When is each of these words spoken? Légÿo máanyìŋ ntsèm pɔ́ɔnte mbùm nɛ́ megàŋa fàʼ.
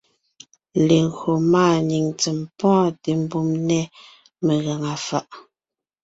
Légÿo 0.87 1.31
máanyìŋ 1.51 2.05
ntsèm 2.13 2.39
pɔ́ɔnte 2.57 3.09
mbùm 3.21 3.47
nɛ́ 3.67 3.83
megàŋa 4.45 4.91
fàʼ. 5.07 5.29